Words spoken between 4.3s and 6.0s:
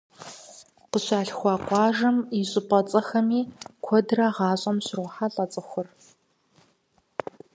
гъащӀэм щрохьэлӀэ цӀыхур.